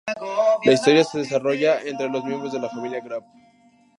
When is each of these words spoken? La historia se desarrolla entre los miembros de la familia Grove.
La 0.63 0.71
historia 0.71 1.03
se 1.03 1.19
desarrolla 1.19 1.79
entre 1.83 2.09
los 2.09 2.23
miembros 2.25 2.51
de 2.51 2.59
la 2.59 2.69
familia 2.69 3.01
Grove. 3.01 3.27